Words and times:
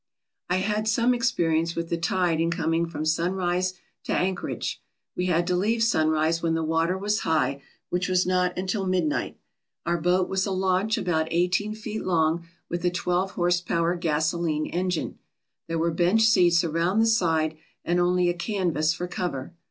I 0.49 0.55
had 0.55 0.87
some 0.87 1.13
experience 1.13 1.75
with 1.75 1.89
the 1.89 1.95
tide 1.99 2.41
in 2.41 2.49
coming 2.49 2.87
from 2.87 3.05
Sunrise 3.05 3.75
to 4.05 4.11
Anchorage. 4.13 4.81
We 5.15 5.27
had 5.27 5.45
to 5.45 5.55
leave 5.55 5.83
Sunrise 5.83 6.41
when 6.41 6.55
the 6.55 6.63
water 6.63 6.97
was 6.97 7.19
high, 7.19 7.61
which 7.91 8.09
was 8.09 8.25
not 8.25 8.57
until 8.57 8.87
midnight. 8.87 9.37
Our 9.85 9.99
boat 10.01 10.27
was 10.27 10.47
a 10.47 10.51
launch 10.51 10.97
about 10.97 11.27
eighteen 11.29 11.75
feet 11.75 12.03
long, 12.03 12.47
with 12.67 12.83
a 12.83 12.89
twelve 12.89 13.33
horsepower 13.33 13.95
gasolene 13.95 14.65
engine. 14.73 15.19
There 15.67 15.77
were 15.77 15.91
bench 15.91 16.23
seats 16.23 16.63
around 16.63 16.97
the 16.97 17.05
side 17.05 17.55
and 17.85 17.99
only 17.99 18.27
a 18.27 18.33
canvas 18.33 18.95
for 18.95 19.07
cover. 19.07 19.53